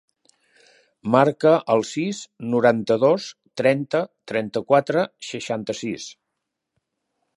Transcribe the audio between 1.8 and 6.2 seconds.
sis, noranta-dos, trenta, trenta-quatre, seixanta-sis.